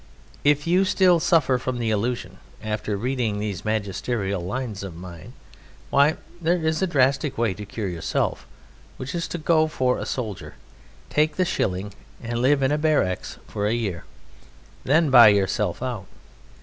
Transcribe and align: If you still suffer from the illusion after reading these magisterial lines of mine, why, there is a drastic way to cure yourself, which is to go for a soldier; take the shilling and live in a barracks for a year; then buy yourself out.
If 0.43 0.65
you 0.65 0.83
still 0.83 1.19
suffer 1.19 1.59
from 1.59 1.77
the 1.77 1.91
illusion 1.91 2.39
after 2.63 2.97
reading 2.97 3.37
these 3.37 3.63
magisterial 3.63 4.43
lines 4.43 4.81
of 4.81 4.95
mine, 4.95 5.33
why, 5.91 6.17
there 6.41 6.57
is 6.65 6.81
a 6.81 6.87
drastic 6.87 7.37
way 7.37 7.53
to 7.53 7.67
cure 7.67 7.87
yourself, 7.87 8.47
which 8.97 9.13
is 9.13 9.27
to 9.27 9.37
go 9.37 9.67
for 9.67 9.99
a 9.99 10.07
soldier; 10.07 10.55
take 11.11 11.35
the 11.35 11.45
shilling 11.45 11.93
and 12.19 12.41
live 12.41 12.63
in 12.63 12.71
a 12.71 12.79
barracks 12.79 13.37
for 13.45 13.67
a 13.67 13.73
year; 13.75 14.03
then 14.83 15.11
buy 15.11 15.27
yourself 15.27 15.83
out. 15.83 16.07